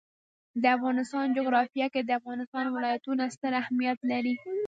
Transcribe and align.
د 0.61 0.63
افغانستان 0.77 1.25
جغرافیه 1.37 1.87
کې 1.93 2.01
د 2.03 2.11
افغانستان 2.19 2.65
ولايتونه 2.69 3.23
ستر 3.35 3.51
اهمیت 3.61 3.99
لري. 4.11 4.35